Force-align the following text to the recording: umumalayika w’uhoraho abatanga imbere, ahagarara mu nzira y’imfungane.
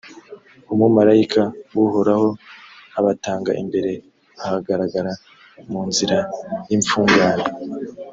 umumalayika 0.73 1.43
w’uhoraho 1.75 2.27
abatanga 2.99 3.51
imbere, 3.61 3.91
ahagarara 4.45 5.13
mu 5.71 5.81
nzira 5.89 6.17
y’imfungane. 6.69 7.45